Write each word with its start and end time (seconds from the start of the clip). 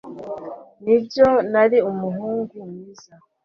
Nibyo 0.83 1.27
nari 1.51 1.77
umuhungu 1.91 2.55
mwiza 2.69 3.13